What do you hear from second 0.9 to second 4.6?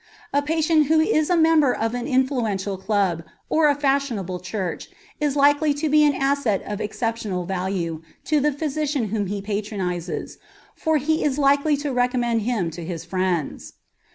is a member of an influential club or a fashionable